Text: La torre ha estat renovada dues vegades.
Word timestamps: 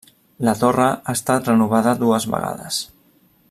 La 0.47 0.53
torre 0.61 0.87
ha 0.93 1.15
estat 1.19 1.51
renovada 1.51 1.95
dues 2.01 2.29
vegades. 2.33 2.81